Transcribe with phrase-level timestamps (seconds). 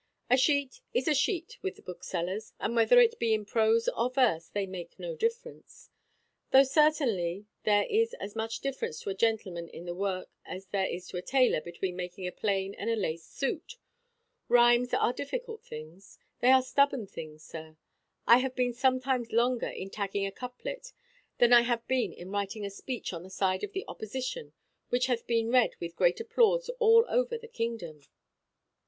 [0.31, 4.09] A sheet is a sheet with the booksellers; and, whether it be in prose or
[4.09, 5.91] verse, they make no difference;
[6.49, 10.87] though certainly there is as much difference to a gentleman in the work as there
[10.87, 13.75] is to a taylor between making a plain and a laced suit.
[14.49, 17.77] Rhimes are difficult things; they are stubborn things, sir.
[18.25, 20.93] I have been sometimes longer in tagging a couplet
[21.37, 24.53] than I have been in writing a speech on the side of the opposition
[24.89, 28.01] which hath been read with great applause all over the kingdom."